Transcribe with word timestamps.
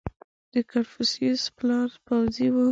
•د 0.53 0.55
کنفوسیوس 0.71 1.43
پلار 1.57 1.89
پوځي 2.05 2.47
و. 2.51 2.55